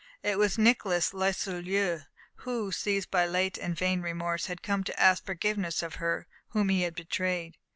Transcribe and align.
It 0.23 0.39
was 0.39 0.57
Nicolaus 0.57 1.13
Loyseleur, 1.13 2.07
who, 2.37 2.71
seized 2.71 3.11
by 3.11 3.27
late 3.27 3.59
and 3.59 3.77
vain 3.77 4.01
remorse, 4.01 4.47
had 4.47 4.63
come 4.63 4.83
to 4.85 4.99
ask 4.99 5.23
forgiveness 5.23 5.83
of 5.83 5.97
her 6.01 6.25
whom 6.53 6.69
he 6.69 6.81
had 6.81 6.95
betrayed. 6.95 7.55